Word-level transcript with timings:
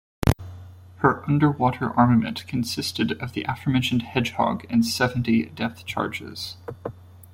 Her 1.01 1.23
underwater 1.29 1.91
armament 1.93 2.47
consisted 2.47 3.11
of 3.21 3.33
the 3.33 3.43
aforementioned 3.43 4.01
Hedgehog 4.01 4.65
and 4.67 4.83
seventy 4.83 5.45
depth 5.45 5.85
charges. 5.85 6.57